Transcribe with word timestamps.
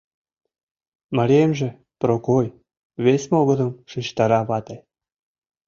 —Мариемже— 1.17 1.69
Прокой,— 2.01 2.47
вес 3.03 3.23
могырым 3.31 3.71
шижтара 3.91 4.41
вате. 4.49 4.77